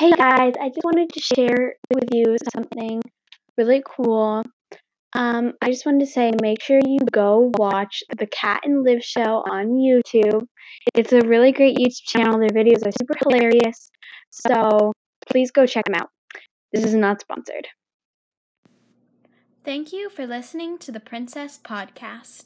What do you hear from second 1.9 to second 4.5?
with you something really cool.